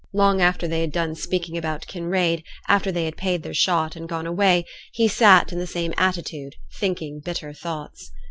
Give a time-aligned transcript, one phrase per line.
[0.13, 4.09] Long after they had done speaking about Kinraid, after they had paid their shot, and
[4.09, 8.11] gone away, he sate in the same attitude, thinking bitter thoughts.